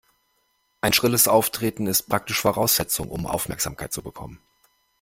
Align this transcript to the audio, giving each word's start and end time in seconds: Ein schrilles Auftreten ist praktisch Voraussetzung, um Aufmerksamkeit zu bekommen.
Ein 0.81 0.93
schrilles 0.93 1.27
Auftreten 1.27 1.85
ist 1.85 2.09
praktisch 2.09 2.39
Voraussetzung, 2.41 3.11
um 3.11 3.27
Aufmerksamkeit 3.27 3.93
zu 3.93 4.01
bekommen. 4.01 4.39